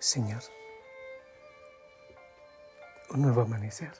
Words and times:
Señor, 0.00 0.42
un 3.10 3.20
nuevo 3.20 3.42
amanecer, 3.42 3.92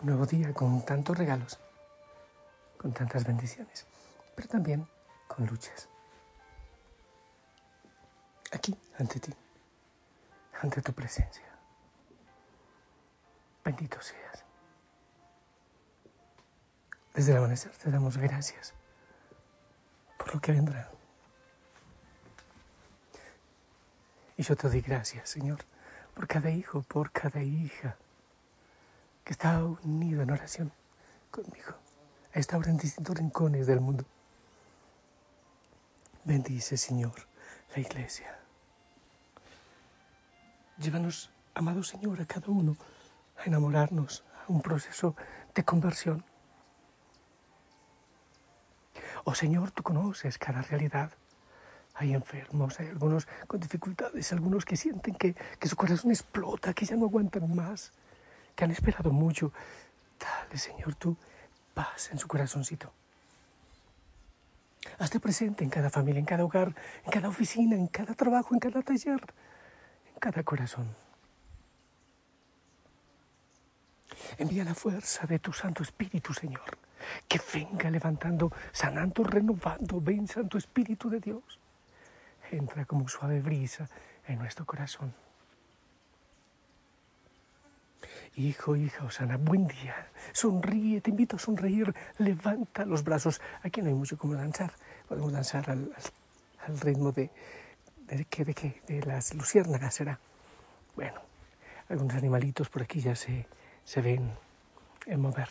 un 0.00 0.06
nuevo 0.06 0.24
día 0.24 0.54
con 0.54 0.82
tantos 0.82 1.18
regalos, 1.18 1.60
con 2.78 2.94
tantas 2.94 3.26
bendiciones, 3.26 3.86
pero 4.34 4.48
también 4.48 4.88
con 5.26 5.44
luchas. 5.44 5.90
Aquí, 8.50 8.74
ante 8.98 9.20
ti, 9.20 9.34
ante 10.62 10.80
tu 10.80 10.94
presencia. 10.94 11.44
Bendito 13.62 14.00
seas. 14.00 14.42
Desde 17.12 17.32
el 17.32 17.38
amanecer 17.38 17.72
te 17.72 17.90
damos 17.90 18.16
gracias 18.16 18.72
por 20.16 20.34
lo 20.34 20.40
que 20.40 20.52
vendrá. 20.52 20.90
Y 24.38 24.44
yo 24.44 24.54
te 24.54 24.68
doy 24.68 24.80
gracias, 24.80 25.28
Señor, 25.28 25.58
por 26.14 26.28
cada 26.28 26.48
hijo, 26.50 26.82
por 26.82 27.10
cada 27.10 27.42
hija 27.42 27.96
que 29.24 29.32
está 29.32 29.64
unido 29.64 30.22
en 30.22 30.30
oración 30.30 30.72
conmigo. 31.32 31.74
Está 32.32 32.54
ahora 32.54 32.70
en 32.70 32.76
distintos 32.76 33.18
rincones 33.18 33.66
del 33.66 33.80
mundo. 33.80 34.04
Bendice, 36.22 36.76
Señor, 36.76 37.26
la 37.74 37.80
iglesia. 37.80 38.38
Llévanos, 40.78 41.32
amado 41.54 41.82
Señor, 41.82 42.20
a 42.20 42.24
cada 42.24 42.46
uno 42.46 42.76
a 43.38 43.44
enamorarnos, 43.44 44.22
a 44.46 44.52
un 44.52 44.62
proceso 44.62 45.16
de 45.52 45.64
conversión. 45.64 46.24
Oh 49.24 49.34
Señor, 49.34 49.72
tú 49.72 49.82
conoces 49.82 50.38
cada 50.38 50.62
realidad 50.62 51.10
hay 51.98 52.14
enfermos, 52.14 52.78
hay 52.78 52.88
algunos 52.88 53.26
con 53.48 53.58
dificultades, 53.58 54.32
algunos 54.32 54.64
que 54.64 54.76
sienten 54.76 55.14
que, 55.14 55.34
su 55.66 55.74
corazón 55.74 56.12
explota, 56.12 56.72
que 56.72 56.86
ya 56.86 56.94
no 56.94 57.06
aguantan 57.06 57.54
más, 57.54 57.92
que 58.54 58.64
han 58.64 58.70
esperado 58.70 59.10
mucho. 59.10 59.52
Dale, 60.18 60.56
Señor, 60.56 60.94
tú 60.94 61.16
paz 61.74 62.10
en 62.12 62.18
su 62.18 62.28
corazoncito. 62.28 62.92
Hazte 64.98 65.18
presente 65.18 65.64
en 65.64 65.70
cada 65.70 65.90
familia, 65.90 66.20
en 66.20 66.24
cada 66.24 66.44
hogar, 66.44 66.72
en 67.04 67.10
cada 67.10 67.28
oficina, 67.28 67.74
en 67.74 67.88
cada 67.88 68.14
trabajo, 68.14 68.54
en 68.54 68.60
cada 68.60 68.80
taller, 68.82 69.20
en 70.14 70.20
cada 70.20 70.44
corazón. 70.44 70.94
Envía 74.38 74.62
la 74.64 74.74
fuerza 74.74 75.26
de 75.26 75.40
tu 75.40 75.52
Santo 75.52 75.82
Espíritu, 75.82 76.32
Señor, 76.32 76.78
que 77.26 77.40
venga 77.52 77.90
levantando, 77.90 78.52
sanando, 78.70 79.24
renovando. 79.24 80.00
Ven, 80.00 80.28
Santo 80.28 80.58
Espíritu 80.58 81.10
de 81.10 81.18
Dios 81.18 81.58
entra 82.52 82.84
como 82.84 83.08
suave 83.08 83.40
brisa 83.40 83.88
en 84.26 84.38
nuestro 84.38 84.64
corazón. 84.66 85.14
Hijo, 88.36 88.76
hija, 88.76 89.04
Osana, 89.04 89.36
buen 89.36 89.66
día. 89.66 90.08
Sonríe, 90.32 91.00
te 91.00 91.10
invito 91.10 91.36
a 91.36 91.38
sonreír. 91.38 91.92
Levanta 92.18 92.84
los 92.84 93.02
brazos. 93.02 93.40
Aquí 93.62 93.82
no 93.82 93.88
hay 93.88 93.94
mucho 93.94 94.16
como 94.16 94.34
danzar. 94.34 94.72
Podemos 95.08 95.32
danzar 95.32 95.68
al, 95.70 95.92
ritmo 96.80 97.10
de, 97.12 97.30
de, 98.06 98.26
de, 98.28 98.82
de 98.86 99.06
las 99.06 99.34
luciérnagas, 99.34 99.94
será. 99.94 100.20
Bueno, 100.94 101.20
algunos 101.88 102.14
animalitos 102.14 102.68
por 102.68 102.82
aquí 102.82 103.00
ya 103.00 103.16
se, 103.16 103.46
se 103.84 104.00
ven 104.00 104.30
en 105.06 105.20
mover. 105.20 105.48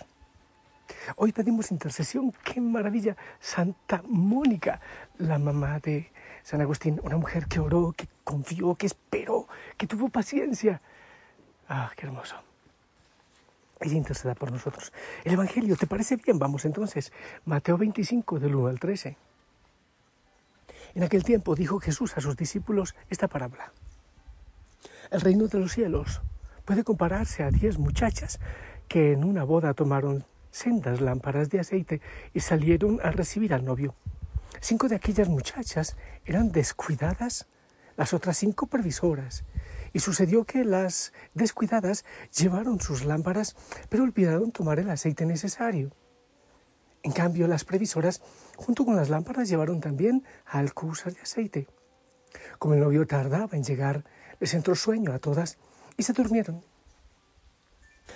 Hoy 1.16 1.32
pedimos 1.32 1.72
intercesión, 1.72 2.34
qué 2.44 2.60
maravilla. 2.60 3.16
Santa 3.40 4.04
Mónica, 4.08 4.82
la 5.18 5.38
mamá 5.38 5.80
de 5.80 6.12
San 6.44 6.62
Agustín, 6.62 7.00
una 7.04 7.18
mujer 7.18 7.48
que 7.48 7.60
oró, 7.60 7.94
que 7.96 8.08
confió, 8.24 8.76
que 8.76 8.88
esperó, 8.88 9.48
que 9.78 9.88
tuvo 9.88 10.10
paciencia. 10.10 10.82
Ah, 11.70 11.92
qué 11.96 12.06
hermoso. 12.06 12.36
Ella 13.80 13.96
interceda 13.96 14.34
por 14.36 14.52
nosotros. 14.52 14.92
El 15.24 15.34
Evangelio, 15.34 15.76
¿te 15.76 15.88
parece 15.88 16.16
bien? 16.18 16.40
Vamos 16.40 16.66
entonces. 16.66 17.14
Mateo 17.46 17.78
25, 17.78 18.40
del 18.40 18.56
1 18.56 18.68
al 18.68 18.80
13. 18.80 19.18
En 20.96 21.04
aquel 21.04 21.24
tiempo 21.24 21.56
dijo 21.56 21.80
Jesús 21.80 22.18
a 22.18 22.22
sus 22.22 22.36
discípulos 22.36 22.96
esta 23.10 23.28
parábola. 23.28 23.72
El 25.12 25.22
reino 25.22 25.48
de 25.48 25.60
los 25.60 25.72
cielos 25.72 26.22
puede 26.66 26.84
compararse 26.84 27.44
a 27.44 27.52
diez 27.52 27.78
muchachas 27.78 28.40
que 28.88 29.14
en 29.14 29.24
una 29.24 29.44
boda 29.44 29.74
tomaron 29.74 30.26
sendas 30.52 31.02
lámparas 31.02 31.50
de 31.50 31.60
aceite 31.60 32.02
y 32.34 32.40
salieron 32.40 33.00
a 33.04 33.12
recibir 33.12 33.54
al 33.54 33.66
novio. 33.66 33.96
Cinco 34.60 34.88
de 34.88 34.96
aquellas 34.96 35.30
muchachas 35.30 35.96
eran 36.26 36.52
descuidadas, 36.52 37.48
las 37.96 38.14
otras 38.14 38.38
cinco 38.38 38.68
previsoras. 38.68 39.44
Y 39.94 40.00
sucedió 40.00 40.44
que 40.44 40.64
las 40.64 41.14
descuidadas 41.34 42.06
llevaron 42.36 42.80
sus 42.80 43.06
lámparas, 43.06 43.56
pero 43.90 44.04
olvidaron 44.04 44.52
tomar 44.52 44.80
el 44.80 44.90
aceite 44.90 45.26
necesario. 45.26 45.92
En 47.04 47.12
cambio, 47.12 47.48
las 47.48 47.64
previsoras, 47.64 48.22
junto 48.58 48.84
con 48.84 48.96
las 48.96 49.10
lámparas, 49.10 49.48
llevaron 49.48 49.80
también 49.80 50.26
alcusas 50.46 51.16
de 51.16 51.22
aceite. 51.22 51.68
Como 52.60 52.74
el 52.74 52.82
novio 52.82 53.08
tardaba 53.08 53.56
en 53.56 53.64
llegar, 53.64 54.04
les 54.40 54.54
entró 54.54 54.76
sueño 54.76 55.14
a 55.14 55.20
todas 55.20 55.58
y 55.96 56.04
se 56.04 56.14
durmieron. 56.14 56.64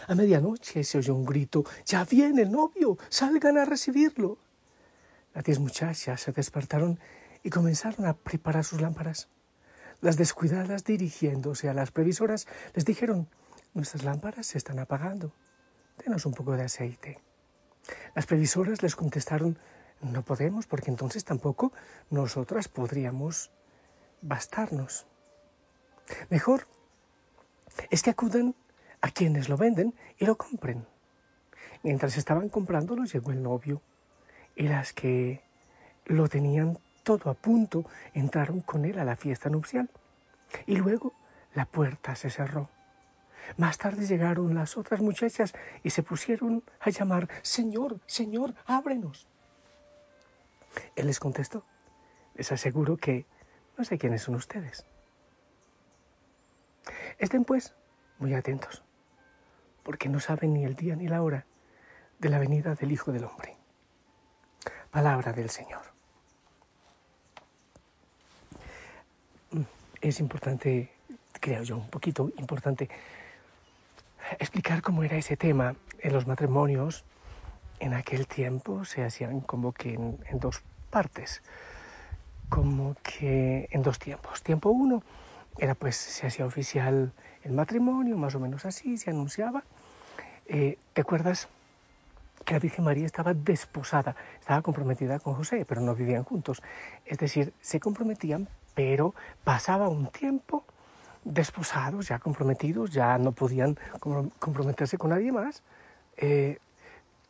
A 0.08 0.16
medianoche 0.16 0.84
se 0.84 0.98
oyó 0.98 1.16
un 1.16 1.26
grito, 1.26 1.64
ya 1.86 2.06
viene 2.06 2.44
el 2.44 2.52
novio, 2.52 2.98
salgan 3.10 3.58
a 3.58 3.66
recibirlo. 3.66 4.38
Las 5.34 5.44
diez 5.44 5.60
muchachas 5.60 6.22
se 6.22 6.32
despertaron 6.32 7.00
y 7.44 7.50
comenzaron 7.50 8.06
a 8.06 8.14
preparar 8.14 8.64
sus 8.64 8.82
lámparas. 8.82 9.30
Las 10.02 10.18
descuidadas, 10.18 10.84
dirigiéndose 10.84 11.70
a 11.70 11.74
las 11.74 11.92
previsoras, 11.92 12.48
les 12.74 12.86
dijeron, 12.86 13.30
nuestras 13.74 14.04
lámparas 14.04 14.48
se 14.48 14.58
están 14.58 14.80
apagando, 14.80 15.34
denos 16.04 16.26
un 16.26 16.34
poco 16.34 16.54
de 16.54 16.64
aceite. 16.64 17.20
Las 18.16 18.26
previsoras 18.26 18.82
les 18.84 18.96
contestaron, 18.96 19.58
no 20.02 20.24
podemos, 20.24 20.66
porque 20.68 20.90
entonces 20.90 21.24
tampoco 21.24 21.72
nosotras 22.10 22.68
podríamos 22.68 23.52
bastarnos. 24.22 25.06
Mejor 26.30 26.68
es 27.90 28.04
que 28.04 28.10
acudan 28.10 28.56
a 29.02 29.12
quienes 29.12 29.50
lo 29.50 29.58
venden 29.58 29.94
y 30.18 30.26
lo 30.26 30.38
compren. 30.38 30.86
Mientras 31.84 32.18
estaban 32.18 32.50
comprándolo 32.50 33.06
llegó 33.06 33.32
el 33.32 33.42
novio 33.42 33.82
y 34.56 34.68
las 34.68 34.94
que 34.94 35.42
lo 36.06 36.28
tenían 36.28 36.78
todo 37.04 37.30
a 37.30 37.34
punto 37.34 37.86
entraron 38.14 38.62
con 38.62 38.86
él 38.86 39.00
a 39.00 39.06
la 39.06 39.16
fiesta 39.16 39.50
nupcial. 39.50 39.90
Y 40.68 40.76
luego 40.76 41.14
la 41.54 41.66
puerta 41.66 42.16
se 42.16 42.30
cerró. 42.30 42.70
Más 43.58 43.78
tarde 43.78 44.06
llegaron 44.06 44.54
las 44.54 44.78
otras 44.78 45.02
muchachas 45.02 45.54
y 45.84 45.90
se 45.90 46.04
pusieron 46.04 46.64
a 46.80 46.90
llamar, 46.90 47.28
Señor, 47.42 48.00
Señor, 48.06 48.54
ábrenos. 48.66 49.28
Él 50.96 51.08
les 51.08 51.20
contestó, 51.20 51.66
les 52.36 52.52
aseguro 52.52 52.98
que 52.98 53.26
no 53.78 53.84
sé 53.84 53.98
quiénes 53.98 54.22
son 54.22 54.36
ustedes. 54.36 54.86
Estén 57.18 57.44
pues 57.44 57.74
muy 58.20 58.34
atentos, 58.34 58.84
porque 59.84 60.10
no 60.10 60.20
saben 60.20 60.54
ni 60.54 60.64
el 60.64 60.76
día 60.76 60.96
ni 60.96 61.08
la 61.08 61.22
hora 61.22 61.46
de 62.20 62.30
la 62.30 62.40
venida 62.40 62.76
del 62.76 62.92
Hijo 62.92 63.12
del 63.12 63.26
Hombre. 63.26 63.58
Palabra 64.92 65.34
del 65.34 65.50
Señor. 65.50 65.82
Mm, 69.52 69.62
es 70.02 70.20
importante, 70.20 70.92
creo 71.40 71.64
yo, 71.64 71.78
un 71.78 71.90
poquito 71.90 72.32
importante 72.38 72.90
explicar 74.40 74.82
cómo 74.82 75.04
era 75.04 75.18
ese 75.18 75.38
tema 75.38 75.76
en 76.00 76.14
los 76.14 76.28
matrimonios. 76.28 77.04
En 77.80 77.94
aquel 77.94 78.28
tiempo 78.28 78.86
se 78.86 79.04
hacían 79.04 79.42
como 79.42 79.72
que 79.72 79.94
en, 79.96 80.20
en 80.28 80.40
dos 80.40 80.62
partes, 80.92 81.42
como 82.50 82.96
que 83.02 83.68
en 83.72 83.82
dos 83.82 83.98
tiempos. 83.98 84.44
Tiempo 84.44 84.70
uno 84.70 85.02
era 85.58 85.76
pues 85.76 85.96
se 85.96 86.28
hacía 86.28 86.46
oficial 86.46 87.12
el 87.44 87.52
matrimonio, 87.54 88.18
más 88.18 88.36
o 88.36 88.40
menos 88.40 88.66
así, 88.66 88.98
se 88.98 89.10
anunciaba. 89.10 89.64
Eh, 90.48 90.78
¿Te 90.94 91.02
acuerdas 91.02 91.48
que 92.46 92.54
la 92.54 92.60
Virgen 92.60 92.86
María 92.86 93.06
estaba 93.06 93.34
desposada, 93.34 94.16
estaba 94.40 94.62
comprometida 94.62 95.20
con 95.20 95.36
José, 95.36 95.66
pero 95.68 95.82
no 95.82 95.96
vivían 95.96 96.24
juntos? 96.24 96.62
Es 97.06 97.18
decir, 97.18 97.54
se 97.62 97.80
comprometían, 97.80 98.48
pero 98.74 99.14
pasaba 99.44 99.88
un 99.88 100.08
tiempo 100.08 100.64
desposados, 101.24 102.08
ya 102.08 102.20
comprometidos, 102.20 102.92
ya 102.92 103.18
no 103.18 103.32
podían 103.32 103.78
comprometerse 104.40 104.98
con 104.98 105.12
nadie 105.12 105.32
más, 105.32 105.62
eh, 106.18 106.58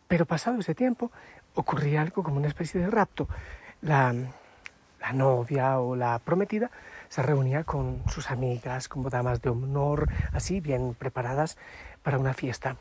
pero 0.07 0.25
pasado 0.25 0.59
ese 0.59 0.75
tiempo 0.75 1.11
ocurría 1.55 2.01
algo 2.01 2.23
como 2.23 2.37
una 2.37 2.47
especie 2.47 2.79
de 2.79 2.89
rapto. 2.89 3.27
La, 3.81 4.13
la 4.99 5.13
novia 5.13 5.79
o 5.79 5.95
la 5.95 6.19
prometida 6.19 6.69
se 7.11 7.21
reunía 7.21 7.65
con 7.65 8.01
sus 8.07 8.31
amigas 8.31 8.87
como 8.87 9.09
damas 9.09 9.41
de 9.41 9.49
honor, 9.49 10.07
así 10.31 10.61
bien 10.61 10.95
preparadas 10.97 11.57
para 12.03 12.17
una 12.17 12.33
fiesta. 12.33 12.77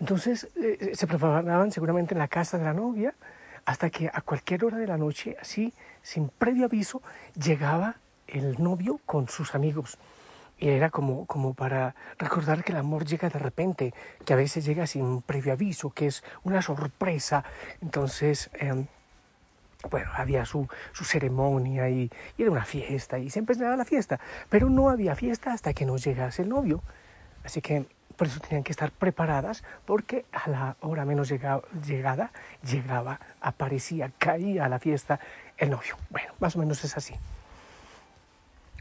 Entonces 0.00 0.48
eh, 0.56 0.90
se 0.94 1.06
preparaban 1.06 1.70
seguramente 1.70 2.14
en 2.14 2.18
la 2.18 2.26
casa 2.26 2.58
de 2.58 2.64
la 2.64 2.74
novia 2.74 3.14
hasta 3.64 3.88
que 3.90 4.10
a 4.12 4.20
cualquier 4.22 4.64
hora 4.64 4.78
de 4.78 4.88
la 4.88 4.98
noche, 4.98 5.36
así, 5.40 5.72
sin 6.02 6.28
previo 6.28 6.64
aviso, 6.64 7.00
llegaba 7.40 7.94
el 8.26 8.60
novio 8.60 8.98
con 9.06 9.28
sus 9.28 9.54
amigos. 9.54 9.96
Y 10.58 10.68
era 10.68 10.90
como, 10.90 11.24
como 11.26 11.54
para 11.54 11.94
recordar 12.18 12.64
que 12.64 12.72
el 12.72 12.78
amor 12.78 13.04
llega 13.04 13.30
de 13.30 13.38
repente, 13.38 13.94
que 14.24 14.32
a 14.32 14.36
veces 14.36 14.64
llega 14.64 14.88
sin 14.88 15.22
previo 15.22 15.52
aviso, 15.52 15.90
que 15.90 16.08
es 16.08 16.24
una 16.42 16.62
sorpresa. 16.62 17.44
Entonces, 17.80 18.50
em, 18.54 18.88
bueno, 19.90 20.10
había 20.14 20.44
su, 20.44 20.68
su 20.92 21.04
ceremonia 21.04 21.88
y, 21.88 22.10
era 22.36 22.50
una 22.50 22.64
fiesta 22.64 23.18
y 23.18 23.30
siempre 23.30 23.54
empezaba 23.54 23.76
la 23.76 23.84
fiesta, 23.84 24.18
pero 24.48 24.68
no 24.68 24.90
había 24.90 25.14
fiesta 25.14 25.52
hasta 25.52 25.72
que 25.72 25.86
no 25.86 25.96
llegase 25.96 26.42
el 26.42 26.48
novio. 26.48 26.82
Así 27.44 27.60
que 27.60 27.86
por 28.16 28.26
eso 28.26 28.40
tenían 28.40 28.64
que 28.64 28.72
estar 28.72 28.90
preparadas 28.90 29.62
porque 29.86 30.24
a 30.32 30.50
la 30.50 30.76
hora 30.80 31.04
menos 31.04 31.28
llegada, 31.28 31.62
llegada 31.86 32.32
llegaba, 32.64 33.20
aparecía, 33.40 34.10
caía 34.18 34.64
a 34.64 34.68
la 34.68 34.80
fiesta 34.80 35.20
el 35.56 35.70
novio. 35.70 35.96
Bueno, 36.10 36.32
más 36.40 36.56
o 36.56 36.58
menos 36.58 36.82
es 36.84 36.96
así. 36.96 37.14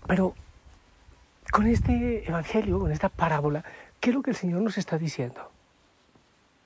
Pero 0.08 0.34
con 1.52 1.68
este 1.68 2.28
evangelio, 2.28 2.80
con 2.80 2.92
esta 2.92 3.10
parábola, 3.10 3.64
¿qué 4.00 4.10
es 4.10 4.16
lo 4.16 4.24
que 4.24 4.32
el 4.32 4.36
Señor 4.36 4.62
nos 4.62 4.78
está 4.78 4.98
diciendo? 4.98 5.52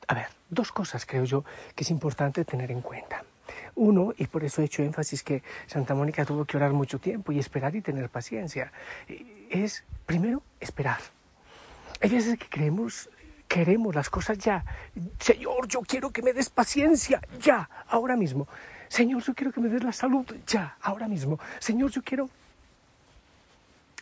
A 0.08 0.14
ver, 0.14 0.28
dos 0.50 0.72
cosas 0.72 1.06
creo 1.06 1.26
yo 1.26 1.44
que 1.76 1.84
es 1.84 1.92
importante 1.92 2.46
tener 2.46 2.72
en 2.72 2.82
cuenta. 2.82 3.24
Uno, 3.76 4.14
y 4.18 4.28
por 4.28 4.44
eso 4.44 4.62
he 4.62 4.66
hecho 4.66 4.84
énfasis 4.84 5.24
que 5.24 5.44
Santa 5.68 5.96
Mónica 5.96 6.26
tuvo 6.26 6.46
que 6.46 6.58
orar 6.58 6.74
mucho 6.74 7.00
tiempo 7.00 7.32
y 7.32 7.40
esperar 7.40 7.76
y 7.76 7.82
tener 7.82 8.10
paciencia, 8.10 8.72
es 9.50 9.84
primero 10.06 10.44
esperar. 10.60 11.00
Hay 12.02 12.10
veces 12.10 12.38
que 12.38 12.48
creemos, 12.48 13.10
queremos 13.48 13.96
las 13.96 14.10
cosas 14.10 14.38
ya. 14.38 14.66
Señor, 15.20 15.68
yo 15.68 15.82
quiero 15.82 16.12
que 16.12 16.22
me 16.22 16.34
des 16.34 16.50
paciencia 16.50 17.22
ya, 17.40 17.70
ahora 17.88 18.16
mismo. 18.16 18.48
Señor, 18.88 19.24
yo 19.24 19.34
quiero 19.34 19.52
que 19.52 19.62
me 19.62 19.70
des 19.70 19.84
la 19.84 19.94
salud 19.94 20.26
ya, 20.46 20.78
ahora 20.82 21.08
mismo. 21.08 21.40
Señor, 21.60 21.92
yo 21.92 22.02
quiero 22.02 22.30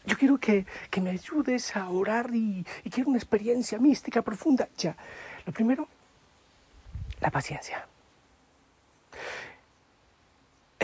yo 0.05 0.17
quiero 0.17 0.37
que, 0.39 0.65
que, 0.89 1.01
me 1.01 1.11
ayudes 1.11 1.75
a 1.75 1.89
orar 1.89 2.31
y, 2.33 2.65
y, 2.83 2.89
quiero 2.89 3.09
una 3.09 3.19
experiencia 3.19 3.77
mística 3.77 4.21
profunda. 4.23 4.67
Ya. 4.77 4.95
Lo 5.45 5.53
primero, 5.53 5.87
la 7.19 7.29
paciencia. 7.29 7.85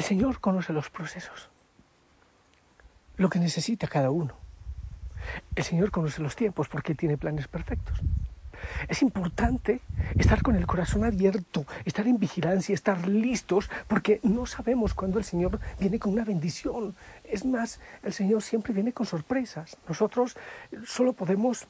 Señor 0.05 0.39
conoce 0.39 0.71
los 0.71 0.91
procesos, 0.91 1.49
lo 3.17 3.27
que 3.27 3.39
necesita 3.39 3.87
cada 3.87 4.11
uno. 4.11 4.35
El 5.55 5.63
Señor 5.63 5.89
conoce 5.89 6.21
los 6.21 6.35
tiempos 6.35 6.67
porque 6.67 6.93
tiene 6.93 7.17
planes 7.17 7.47
perfectos. 7.47 7.99
Es 8.87 9.01
importante 9.01 9.81
estar 10.15 10.43
con 10.43 10.55
el 10.55 10.67
corazón 10.67 11.03
abierto, 11.03 11.65
estar 11.85 12.05
en 12.05 12.19
vigilancia, 12.19 12.75
estar 12.75 13.07
listos, 13.07 13.67
porque 13.87 14.19
no 14.21 14.45
sabemos 14.45 14.93
cuándo 14.93 15.17
el 15.17 15.25
Señor 15.25 15.59
viene 15.79 15.97
con 15.97 16.13
una 16.13 16.23
bendición. 16.23 16.95
Es 17.23 17.43
más, 17.43 17.79
el 18.03 18.13
Señor 18.13 18.43
siempre 18.43 18.73
viene 18.73 18.93
con 18.93 19.07
sorpresas. 19.07 19.75
Nosotros 19.87 20.37
solo 20.85 21.13
podemos 21.13 21.65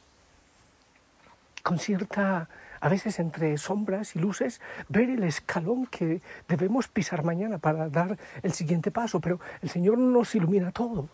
con 1.64 1.80
cierta 1.80 2.50
a 2.86 2.88
veces 2.88 3.18
entre 3.18 3.58
sombras 3.58 4.16
y 4.16 4.20
luces, 4.20 4.62
ver 4.90 5.10
el 5.10 5.24
escalón 5.24 5.88
que 5.88 6.22
debemos 6.48 6.88
pisar 6.88 7.24
mañana 7.24 7.58
para 7.58 7.90
dar 7.90 8.16
el 8.44 8.54
siguiente 8.54 8.92
paso, 8.92 9.20
pero 9.20 9.40
el 9.64 9.70
Señor 9.72 9.98
nos 9.98 10.36
ilumina 10.36 10.72
todo. 10.72 11.10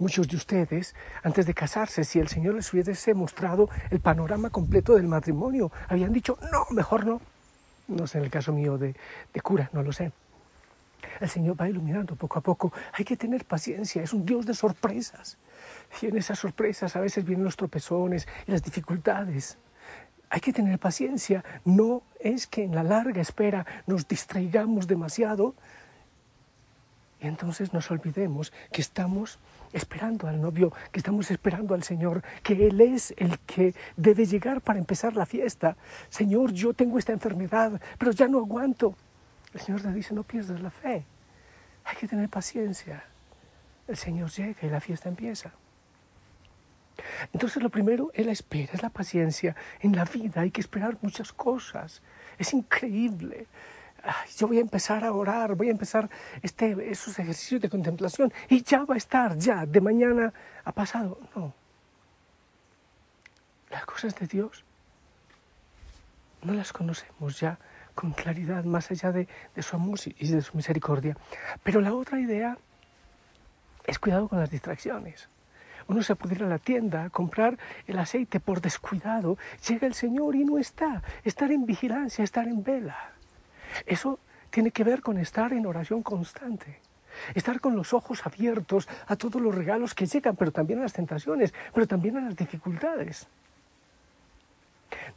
Muchos 0.00 0.26
de 0.26 0.34
ustedes, 0.34 0.96
antes 1.22 1.46
de 1.46 1.54
casarse, 1.54 2.02
si 2.02 2.18
el 2.18 2.26
Señor 2.26 2.54
les 2.54 2.72
hubiese 2.72 3.14
mostrado 3.14 3.70
el 3.90 4.00
panorama 4.00 4.50
completo 4.50 4.96
del 4.96 5.06
matrimonio, 5.06 5.70
habían 5.86 6.12
dicho, 6.12 6.40
no, 6.50 6.66
mejor 6.74 7.06
no. 7.06 7.20
No 7.86 8.08
sé 8.08 8.18
en 8.18 8.24
el 8.24 8.30
caso 8.32 8.52
mío 8.52 8.76
de, 8.76 8.96
de 9.32 9.40
cura, 9.42 9.70
no 9.72 9.84
lo 9.84 9.92
sé. 9.92 10.10
El 11.20 11.28
Señor 11.28 11.60
va 11.60 11.68
iluminando 11.68 12.16
poco 12.16 12.40
a 12.40 12.42
poco. 12.42 12.72
Hay 12.94 13.04
que 13.04 13.16
tener 13.16 13.44
paciencia, 13.44 14.02
es 14.02 14.12
un 14.12 14.26
Dios 14.26 14.44
de 14.44 14.54
sorpresas. 14.54 15.38
Y 16.02 16.06
en 16.06 16.16
esas 16.16 16.40
sorpresas 16.40 16.96
a 16.96 17.00
veces 17.00 17.24
vienen 17.24 17.44
los 17.44 17.54
tropezones 17.54 18.26
y 18.48 18.50
las 18.50 18.64
dificultades. 18.64 19.56
Hay 20.30 20.40
que 20.40 20.52
tener 20.52 20.78
paciencia. 20.78 21.44
No 21.64 22.02
es 22.20 22.46
que 22.46 22.64
en 22.64 22.74
la 22.74 22.82
larga 22.82 23.20
espera 23.20 23.64
nos 23.86 24.08
distraigamos 24.08 24.86
demasiado 24.86 25.54
y 27.20 27.26
entonces 27.26 27.72
nos 27.72 27.90
olvidemos 27.90 28.52
que 28.70 28.82
estamos 28.82 29.38
esperando 29.72 30.28
al 30.28 30.40
novio, 30.40 30.72
que 30.92 30.98
estamos 31.00 31.30
esperando 31.30 31.74
al 31.74 31.82
Señor, 31.82 32.22
que 32.42 32.66
Él 32.66 32.80
es 32.80 33.14
el 33.16 33.38
que 33.40 33.74
debe 33.96 34.26
llegar 34.26 34.60
para 34.60 34.78
empezar 34.78 35.16
la 35.16 35.26
fiesta. 35.26 35.76
Señor, 36.08 36.52
yo 36.52 36.74
tengo 36.74 36.98
esta 36.98 37.12
enfermedad, 37.12 37.80
pero 37.98 38.12
ya 38.12 38.28
no 38.28 38.38
aguanto. 38.38 38.94
El 39.54 39.60
Señor 39.60 39.84
le 39.84 39.92
dice, 39.92 40.14
no 40.14 40.22
pierdas 40.22 40.60
la 40.60 40.70
fe. 40.70 41.04
Hay 41.84 41.96
que 41.96 42.06
tener 42.06 42.28
paciencia. 42.28 43.04
El 43.88 43.96
Señor 43.96 44.30
llega 44.30 44.66
y 44.66 44.68
la 44.68 44.80
fiesta 44.80 45.08
empieza. 45.08 45.52
Entonces 47.32 47.62
lo 47.62 47.70
primero 47.70 48.10
es 48.14 48.26
la 48.26 48.32
espera, 48.32 48.72
es 48.72 48.82
la 48.82 48.90
paciencia. 48.90 49.56
En 49.80 49.94
la 49.96 50.04
vida 50.04 50.42
hay 50.42 50.50
que 50.50 50.60
esperar 50.60 50.96
muchas 51.02 51.32
cosas. 51.32 52.02
Es 52.38 52.52
increíble. 52.52 53.46
yo 54.36 54.48
voy 54.48 54.58
a 54.58 54.60
empezar 54.60 55.04
a 55.04 55.12
orar, 55.12 55.54
voy 55.54 55.68
a 55.68 55.72
empezar 55.72 56.08
este, 56.42 56.90
esos 56.90 57.18
ejercicios 57.18 57.60
de 57.60 57.68
contemplación 57.68 58.32
y 58.48 58.62
ya 58.62 58.84
va 58.84 58.94
a 58.94 58.98
estar, 58.98 59.36
ya, 59.36 59.66
de 59.66 59.80
mañana 59.80 60.32
ha 60.64 60.72
pasado. 60.72 61.18
No. 61.34 61.52
Las 63.70 63.84
cosas 63.84 64.14
de 64.14 64.26
Dios 64.26 64.64
no 66.42 66.54
las 66.54 66.72
conocemos 66.72 67.40
ya 67.40 67.58
con 67.94 68.12
claridad, 68.12 68.64
más 68.64 68.90
allá 68.90 69.10
de, 69.10 69.26
de 69.54 69.62
su 69.62 69.74
amor 69.74 69.98
y 70.04 70.28
de 70.28 70.42
su 70.42 70.56
misericordia. 70.56 71.16
Pero 71.64 71.80
la 71.80 71.94
otra 71.94 72.20
idea 72.20 72.58
es 73.86 73.98
cuidado 73.98 74.28
con 74.28 74.38
las 74.38 74.50
distracciones. 74.50 75.28
Uno 75.88 76.02
se 76.02 76.16
puede 76.16 76.34
ir 76.34 76.42
a 76.42 76.48
la 76.48 76.58
tienda 76.58 77.04
a 77.04 77.10
comprar 77.10 77.58
el 77.86 77.98
aceite 77.98 78.40
por 78.40 78.60
descuidado, 78.60 79.38
llega 79.68 79.86
el 79.86 79.94
Señor 79.94 80.34
y 80.34 80.44
no 80.44 80.58
está. 80.58 81.02
Estar 81.24 81.52
en 81.52 81.64
vigilancia, 81.64 82.24
estar 82.24 82.48
en 82.48 82.64
vela. 82.64 83.12
Eso 83.86 84.18
tiene 84.50 84.70
que 84.70 84.84
ver 84.84 85.00
con 85.00 85.18
estar 85.18 85.52
en 85.52 85.66
oración 85.66 86.02
constante. 86.02 86.80
Estar 87.34 87.60
con 87.60 87.76
los 87.76 87.92
ojos 87.92 88.26
abiertos 88.26 88.88
a 89.06 89.16
todos 89.16 89.40
los 89.40 89.54
regalos 89.54 89.94
que 89.94 90.06
llegan, 90.06 90.36
pero 90.36 90.50
también 90.50 90.80
a 90.80 90.82
las 90.82 90.92
tentaciones, 90.92 91.54
pero 91.72 91.86
también 91.86 92.16
a 92.16 92.20
las 92.20 92.36
dificultades. 92.36 93.26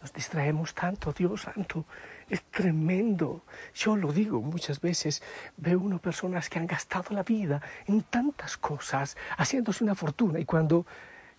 Nos 0.01 0.13
distraemos 0.13 0.73
tanto, 0.73 1.11
Dios 1.11 1.41
santo, 1.41 1.85
es 2.29 2.43
tremendo. 2.43 3.41
Yo 3.73 3.95
lo 3.95 4.11
digo 4.11 4.41
muchas 4.41 4.79
veces, 4.81 5.21
veo 5.57 5.79
uno 5.79 5.99
personas 5.99 6.49
que 6.49 6.59
han 6.59 6.67
gastado 6.67 7.15
la 7.15 7.23
vida 7.23 7.61
en 7.87 8.03
tantas 8.03 8.57
cosas, 8.57 9.17
haciéndose 9.37 9.83
una 9.83 9.95
fortuna, 9.95 10.39
y 10.39 10.45
cuando 10.45 10.85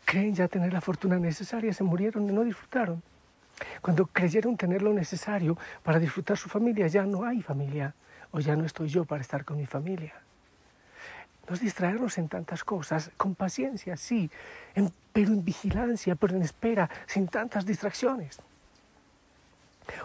creen 0.05 0.35
ya 0.35 0.49
tener 0.49 0.73
la 0.73 0.81
fortuna 0.81 1.19
necesaria, 1.19 1.73
se 1.73 1.85
murieron 1.85 2.29
y 2.29 2.33
no 2.33 2.43
disfrutaron. 2.43 3.03
Cuando 3.81 4.07
creyeron 4.07 4.57
tener 4.57 4.83
lo 4.83 4.93
necesario 4.93 5.57
para 5.83 5.99
disfrutar 5.99 6.37
su 6.37 6.49
familia, 6.49 6.87
ya 6.87 7.05
no 7.05 7.25
hay 7.25 7.43
familia, 7.43 7.95
o 8.33 8.41
ya 8.41 8.57
no 8.57 8.65
estoy 8.65 8.89
yo 8.89 9.05
para 9.05 9.21
estar 9.23 9.45
con 9.45 9.57
mi 9.57 9.67
familia. 9.67 10.15
nos 11.49 11.61
distraernos 11.61 12.17
en 12.19 12.29
tantas 12.29 12.63
cosas, 12.63 13.11
con 13.17 13.35
paciencia, 13.35 13.97
sí, 13.97 14.31
pero 15.13 15.33
en 15.33 15.45
vigilancia, 15.45 16.15
pero 16.15 16.37
en 16.37 16.43
espera, 16.43 16.89
sin 17.07 17.27
tantas 17.27 17.67
distracciones. 17.67 18.41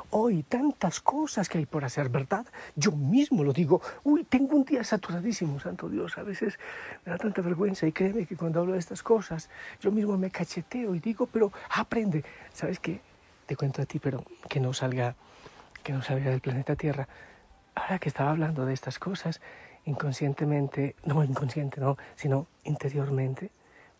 Hoy 0.09 0.43
tantas 0.43 0.99
cosas 0.99 1.49
que 1.49 1.57
hay 1.57 1.65
por 1.65 1.85
hacer, 1.85 2.09
¿verdad? 2.09 2.45
Yo 2.75 2.91
mismo 2.91 3.43
lo 3.43 3.53
digo. 3.53 3.81
Uy, 4.03 4.23
tengo 4.23 4.55
un 4.55 4.65
día 4.65 4.83
saturadísimo, 4.83 5.59
santo 5.59 5.89
Dios. 5.89 6.17
A 6.17 6.23
veces 6.23 6.59
me 7.05 7.11
da 7.11 7.17
tanta 7.17 7.41
vergüenza 7.41 7.87
y 7.87 7.91
créeme 7.91 8.25
que 8.25 8.35
cuando 8.35 8.59
hablo 8.59 8.73
de 8.73 8.79
estas 8.79 9.03
cosas, 9.03 9.49
yo 9.81 9.91
mismo 9.91 10.17
me 10.17 10.31
cacheteo 10.31 10.95
y 10.95 10.99
digo, 10.99 11.27
pero 11.27 11.51
aprende. 11.69 12.23
¿Sabes 12.53 12.79
qué? 12.79 13.01
Te 13.45 13.55
cuento 13.55 13.81
a 13.81 13.85
ti, 13.85 13.99
pero 13.99 14.23
que 14.49 14.59
no 14.59 14.73
salga, 14.73 15.15
que 15.83 15.93
no 15.93 16.01
salga 16.01 16.31
del 16.31 16.41
planeta 16.41 16.75
Tierra. 16.75 17.07
Ahora 17.75 17.99
que 17.99 18.09
estaba 18.09 18.31
hablando 18.31 18.65
de 18.65 18.73
estas 18.73 18.99
cosas, 18.99 19.41
inconscientemente, 19.85 20.95
no 21.05 21.23
inconsciente, 21.23 21.79
no, 21.79 21.97
sino 22.15 22.47
interiormente, 22.63 23.51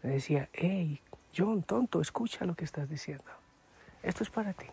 me 0.01 0.11
decía, 0.11 0.49
hey, 0.53 1.01
John, 1.35 1.63
tonto, 1.63 2.01
escucha 2.01 2.45
lo 2.45 2.55
que 2.55 2.65
estás 2.65 2.89
diciendo. 2.89 3.25
Esto 4.01 4.23
es 4.23 4.29
para 4.29 4.53
ti. 4.53 4.67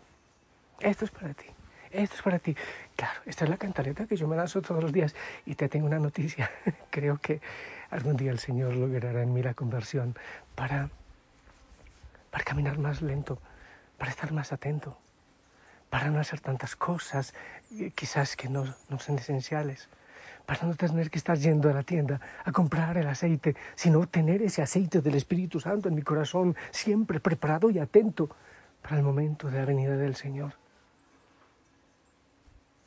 Esto 0.83 1.05
es 1.05 1.11
para 1.11 1.33
ti. 1.33 1.45
Esto 1.91 2.15
es 2.17 2.21
para 2.21 2.39
ti. 2.39 2.55
Claro, 2.97 3.21
esta 3.25 3.45
es 3.45 3.49
la 3.49 3.55
cantaleta 3.55 4.05
que 4.05 4.17
yo 4.17 4.27
me 4.27 4.35
lanzo 4.35 4.61
todos 4.61 4.83
los 4.83 4.91
días. 4.91 5.15
Y 5.45 5.55
te 5.55 5.69
tengo 5.69 5.85
una 5.87 5.97
noticia. 5.97 6.51
Creo 6.91 7.19
que 7.19 7.39
algún 7.89 8.17
día 8.17 8.31
el 8.31 8.39
Señor 8.39 8.75
logrará 8.75 9.21
en 9.21 9.33
mí 9.33 9.41
la 9.41 9.53
conversión 9.53 10.13
para, 10.55 10.89
para 12.31 12.43
caminar 12.43 12.79
más 12.79 13.01
lento, 13.01 13.39
para 13.97 14.11
estar 14.11 14.33
más 14.33 14.51
atento, 14.51 14.97
para 15.89 16.09
no 16.09 16.19
hacer 16.19 16.41
tantas 16.41 16.75
cosas, 16.75 17.33
eh, 17.79 17.91
quizás 17.95 18.35
que 18.35 18.49
no, 18.49 18.65
no 18.89 18.99
son 18.99 19.17
esenciales 19.17 19.87
para 20.45 20.63
no 20.63 20.75
tener 20.75 21.09
que 21.09 21.17
estar 21.17 21.37
yendo 21.37 21.69
a 21.69 21.73
la 21.73 21.83
tienda 21.83 22.19
a 22.43 22.51
comprar 22.51 22.97
el 22.97 23.07
aceite, 23.07 23.55
sino 23.75 24.05
tener 24.07 24.41
ese 24.41 24.61
aceite 24.61 24.99
del 24.99 25.15
Espíritu 25.15 25.61
Santo 25.61 25.87
en 25.87 25.95
mi 25.95 26.01
corazón, 26.01 26.57
siempre 26.69 27.21
preparado 27.21 27.69
y 27.69 27.79
atento 27.79 28.29
para 28.81 28.97
el 28.97 29.03
momento 29.03 29.49
de 29.49 29.59
la 29.59 29.65
venida 29.65 29.95
del 29.95 30.17
Señor. 30.17 30.61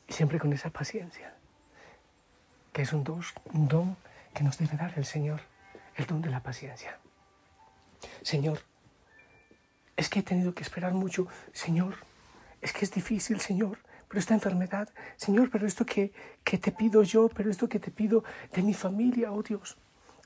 Siempre 0.07 0.39
con 0.39 0.53
esa 0.53 0.69
paciencia, 0.69 1.35
que 2.73 2.81
es 2.83 2.93
un 2.93 3.03
don, 3.03 3.21
un 3.53 3.67
don 3.67 3.97
que 4.33 4.43
nos 4.43 4.57
debe 4.57 4.77
dar 4.77 4.93
el 4.97 5.05
Señor, 5.05 5.41
el 5.95 6.05
don 6.05 6.21
de 6.21 6.29
la 6.29 6.41
paciencia. 6.41 6.99
Señor, 8.21 8.59
es 9.95 10.09
que 10.09 10.19
he 10.19 10.23
tenido 10.23 10.53
que 10.53 10.63
esperar 10.63 10.93
mucho. 10.93 11.27
Señor, 11.53 11.95
es 12.61 12.71
que 12.71 12.85
es 12.85 12.91
difícil, 12.91 13.39
Señor, 13.39 13.79
pero 14.07 14.19
esta 14.19 14.33
enfermedad, 14.33 14.89
Señor, 15.17 15.49
pero 15.49 15.67
esto 15.67 15.85
que, 15.85 16.13
que 16.43 16.57
te 16.57 16.71
pido 16.71 17.03
yo, 17.03 17.29
pero 17.29 17.49
esto 17.49 17.67
que 17.67 17.79
te 17.79 17.91
pido 17.91 18.23
de 18.53 18.61
mi 18.61 18.73
familia, 18.73 19.31
oh 19.31 19.43
Dios, 19.43 19.77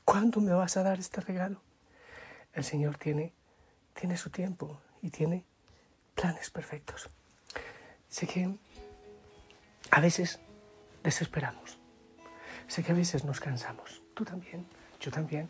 ¿cuándo 0.04 0.40
me 0.40 0.52
vas 0.52 0.76
a 0.76 0.82
dar 0.82 0.98
este 0.98 1.20
regalo? 1.20 1.62
El 2.52 2.64
Señor 2.64 2.98
tiene, 2.98 3.32
tiene 3.94 4.16
su 4.16 4.30
tiempo 4.30 4.80
y 5.00 5.10
tiene 5.10 5.44
planes 6.14 6.50
perfectos. 6.50 7.08
Sé 8.08 8.26
que 8.26 8.54
a 9.90 10.00
veces 10.00 10.40
desesperamos. 11.02 11.78
Sé 12.66 12.82
que 12.82 12.92
a 12.92 12.94
veces 12.94 13.24
nos 13.24 13.40
cansamos. 13.40 14.02
Tú 14.14 14.24
también, 14.24 14.66
yo 15.00 15.10
también. 15.10 15.48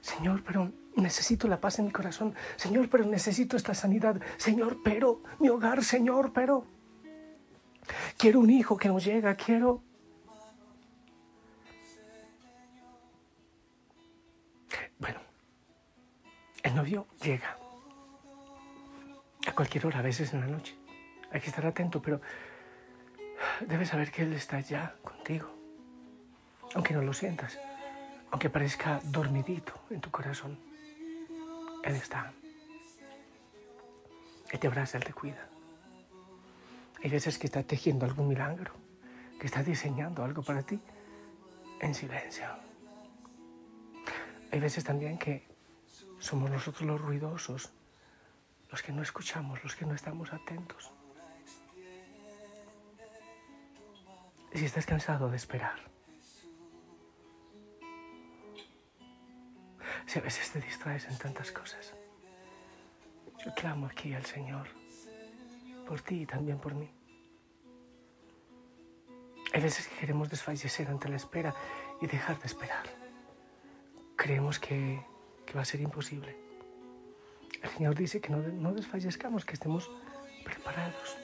Señor, 0.00 0.42
pero 0.44 0.70
necesito 0.96 1.48
la 1.48 1.60
paz 1.60 1.78
en 1.78 1.86
mi 1.86 1.92
corazón. 1.92 2.34
Señor, 2.56 2.88
pero 2.88 3.04
necesito 3.04 3.56
esta 3.56 3.74
sanidad. 3.74 4.20
Señor, 4.36 4.78
pero 4.84 5.22
mi 5.38 5.48
hogar, 5.48 5.82
Señor, 5.82 6.32
pero 6.32 6.66
quiero 8.18 8.40
un 8.40 8.50
hijo 8.50 8.76
que 8.76 8.88
no 8.88 8.98
llega, 8.98 9.34
quiero... 9.34 9.82
Bueno, 14.98 15.20
el 16.62 16.74
novio 16.74 17.06
llega 17.22 17.56
a 19.46 19.52
cualquier 19.52 19.86
hora, 19.86 19.98
a 19.98 20.02
veces 20.02 20.32
en 20.32 20.40
la 20.40 20.46
noche. 20.46 20.74
Hay 21.30 21.40
que 21.40 21.48
estar 21.48 21.66
atento, 21.66 22.00
pero 22.00 22.20
debes 23.60 23.88
saber 23.88 24.10
que 24.10 24.22
Él 24.22 24.32
está 24.32 24.60
ya 24.60 24.96
contigo, 25.02 25.48
aunque 26.74 26.94
no 26.94 27.02
lo 27.02 27.12
sientas, 27.12 27.58
aunque 28.30 28.50
parezca 28.50 29.00
dormidito 29.04 29.72
en 29.90 30.00
tu 30.00 30.10
corazón. 30.10 30.58
Él 31.82 31.96
está. 31.96 32.32
Él 34.50 34.58
te 34.58 34.66
abraza, 34.66 34.98
Él 34.98 35.04
te 35.04 35.12
cuida. 35.12 35.48
Hay 37.02 37.10
veces 37.10 37.38
que 37.38 37.46
está 37.46 37.62
tejiendo 37.62 38.06
algún 38.06 38.28
milagro, 38.28 38.72
que 39.38 39.46
está 39.46 39.62
diseñando 39.62 40.24
algo 40.24 40.42
para 40.42 40.62
ti 40.62 40.80
en 41.80 41.94
silencio. 41.94 42.46
Hay 44.50 44.60
veces 44.60 44.84
también 44.84 45.18
que 45.18 45.46
somos 46.18 46.50
nosotros 46.50 46.86
los 46.86 47.00
ruidosos, 47.00 47.72
los 48.70 48.82
que 48.82 48.92
no 48.92 49.02
escuchamos, 49.02 49.62
los 49.62 49.76
que 49.76 49.84
no 49.84 49.94
estamos 49.94 50.32
atentos. 50.32 50.93
Si 54.58 54.64
estás 54.64 54.86
cansado 54.86 55.28
de 55.28 55.36
esperar, 55.36 55.78
si 60.06 60.18
a 60.18 60.22
veces 60.22 60.50
te 60.52 60.60
distraes 60.60 61.06
en 61.06 61.18
tantas 61.18 61.50
cosas, 61.50 61.92
yo 63.44 63.52
clamo 63.54 63.86
aquí 63.86 64.14
al 64.14 64.24
Señor 64.24 64.68
por 65.86 66.00
ti 66.00 66.22
y 66.22 66.26
también 66.26 66.58
por 66.58 66.74
mí. 66.74 66.90
Hay 69.52 69.60
veces 69.60 69.86
que 69.88 69.96
queremos 69.96 70.30
desfallecer 70.30 70.88
ante 70.88 71.08
la 71.08 71.16
espera 71.16 71.54
y 72.00 72.06
dejar 72.06 72.38
de 72.38 72.46
esperar. 72.46 72.86
Creemos 74.16 74.58
que, 74.58 75.04
que 75.46 75.54
va 75.54 75.62
a 75.62 75.64
ser 75.64 75.80
imposible. 75.80 76.36
El 77.62 77.70
Señor 77.70 77.94
dice 77.94 78.20
que 78.20 78.30
no, 78.30 78.38
no 78.38 78.72
desfallezcamos, 78.72 79.44
que 79.44 79.54
estemos 79.54 79.90
preparados. 80.44 81.18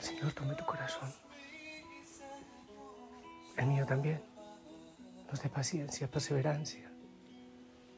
El 0.00 0.06
Señor 0.06 0.32
tome 0.32 0.54
tu 0.54 0.64
corazón. 0.64 1.12
El 3.54 3.66
mío 3.66 3.84
también. 3.84 4.22
Nos 5.30 5.42
dé 5.42 5.50
paciencia, 5.50 6.10
perseverancia. 6.10 6.90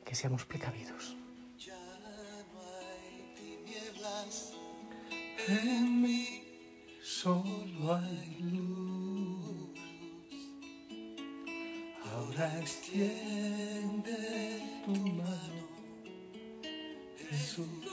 Que 0.04 0.16
seamos 0.16 0.44
precavidos. 0.44 1.16
En 5.47 6.02
mí 6.02 6.42
solo 7.00 7.94
hay 7.94 8.37
luz. 8.40 9.71
Ahora 12.12 12.59
extiende 12.59 14.18
tu 14.85 14.90
mano, 14.90 15.68
Jesús. 17.30 17.91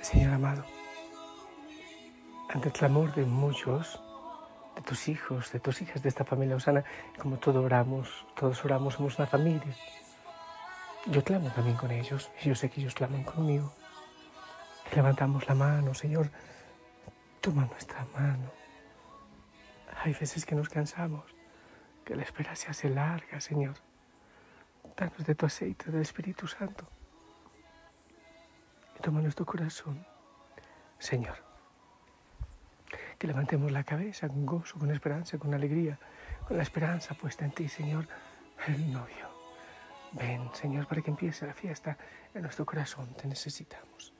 Señor 0.00 0.32
amado, 0.32 0.64
ante 2.48 2.68
el 2.68 2.72
clamor 2.72 3.14
de 3.14 3.26
muchos, 3.26 4.00
de 4.74 4.80
tus 4.80 5.08
hijos, 5.08 5.52
de 5.52 5.60
tus 5.60 5.82
hijas, 5.82 6.02
de 6.02 6.08
esta 6.08 6.24
familia 6.24 6.56
Osana, 6.56 6.84
como 7.18 7.38
todos 7.38 7.62
oramos, 7.62 8.26
todos 8.34 8.64
oramos, 8.64 8.94
somos 8.94 9.18
una 9.18 9.26
familia. 9.26 9.76
Yo 11.06 11.22
clamo 11.22 11.50
también 11.50 11.76
con 11.76 11.90
ellos, 11.90 12.30
y 12.42 12.48
yo 12.48 12.54
sé 12.54 12.70
que 12.70 12.80
ellos 12.80 12.94
claman 12.94 13.24
conmigo. 13.24 13.72
levantamos 14.94 15.46
la 15.46 15.54
mano, 15.54 15.92
Señor, 15.92 16.30
toma 17.42 17.66
nuestra 17.66 18.06
mano. 18.14 18.50
Hay 20.02 20.14
veces 20.14 20.46
que 20.46 20.54
nos 20.54 20.70
cansamos, 20.70 21.24
que 22.06 22.16
la 22.16 22.22
espera 22.22 22.56
se 22.56 22.70
hace 22.70 22.88
larga, 22.88 23.38
Señor. 23.38 23.76
Danos 24.96 25.24
de 25.26 25.34
tu 25.34 25.44
aceite 25.44 25.90
del 25.90 26.00
Espíritu 26.00 26.46
Santo 26.46 26.88
toma 29.00 29.20
nuestro 29.20 29.46
corazón. 29.46 30.06
Señor, 30.98 31.36
que 33.18 33.26
levantemos 33.26 33.72
la 33.72 33.84
cabeza 33.84 34.28
con 34.28 34.44
gozo, 34.46 34.78
con 34.78 34.90
esperanza, 34.90 35.38
con 35.38 35.54
alegría, 35.54 35.98
con 36.46 36.56
la 36.56 36.62
esperanza 36.62 37.14
puesta 37.14 37.44
en 37.44 37.52
ti, 37.52 37.68
Señor, 37.68 38.06
el 38.66 38.92
novio. 38.92 39.30
Ven, 40.12 40.50
Señor, 40.52 40.86
para 40.86 41.00
que 41.02 41.10
empiece 41.10 41.46
la 41.46 41.54
fiesta 41.54 41.96
en 42.34 42.42
nuestro 42.42 42.66
corazón. 42.66 43.14
Te 43.14 43.26
necesitamos. 43.26 44.12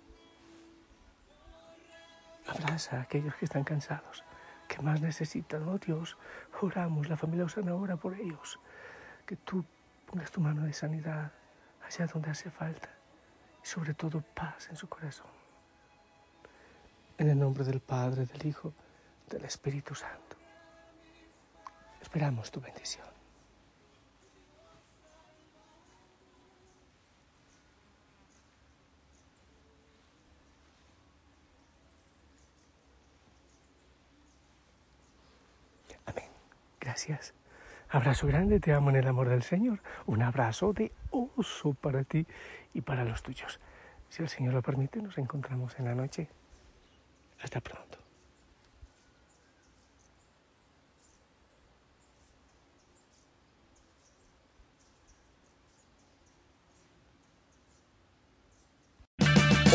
Abraza 2.46 2.98
a 2.98 3.02
aquellos 3.02 3.34
que 3.34 3.44
están 3.44 3.64
cansados, 3.64 4.24
que 4.68 4.80
más 4.80 5.00
necesitan. 5.00 5.68
Oh 5.68 5.78
Dios, 5.78 6.16
oramos, 6.60 7.08
la 7.08 7.16
familia 7.16 7.44
Osana 7.44 7.74
ora 7.74 7.96
por 7.96 8.14
ellos. 8.14 8.58
Que 9.26 9.36
tú 9.36 9.64
pongas 10.06 10.30
tu 10.30 10.40
mano 10.40 10.62
de 10.62 10.72
sanidad 10.72 11.32
hacia 11.86 12.06
donde 12.06 12.30
hace 12.30 12.50
falta 12.50 12.99
sobre 13.62 13.94
todo 13.94 14.22
paz 14.22 14.68
en 14.70 14.76
su 14.76 14.88
corazón. 14.88 15.26
En 17.18 17.28
el 17.28 17.38
nombre 17.38 17.64
del 17.64 17.80
Padre, 17.80 18.26
del 18.26 18.46
Hijo, 18.46 18.72
del 19.28 19.44
Espíritu 19.44 19.94
Santo. 19.94 20.36
Esperamos 22.00 22.50
tu 22.50 22.60
bendición. 22.60 23.06
Amén. 36.06 36.30
Gracias. 36.80 37.34
Abrazo 37.92 38.28
grande, 38.28 38.60
te 38.60 38.72
amo 38.72 38.90
en 38.90 38.96
el 38.96 39.08
amor 39.08 39.28
del 39.28 39.42
Señor. 39.42 39.80
Un 40.06 40.22
abrazo 40.22 40.72
de 40.72 40.92
oso 41.10 41.74
para 41.74 42.04
ti 42.04 42.24
y 42.72 42.82
para 42.82 43.04
los 43.04 43.22
tuyos. 43.22 43.58
Si 44.08 44.22
el 44.22 44.28
Señor 44.28 44.54
lo 44.54 44.62
permite, 44.62 45.02
nos 45.02 45.18
encontramos 45.18 45.76
en 45.78 45.86
la 45.86 45.94
noche. 45.96 46.28
Hasta 47.42 47.60
pronto. 47.60 47.99